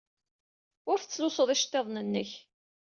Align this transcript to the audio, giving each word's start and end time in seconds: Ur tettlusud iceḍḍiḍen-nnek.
Ur 0.91 0.97
tettlusud 0.99 1.49
iceḍḍiḍen-nnek. 1.55 2.31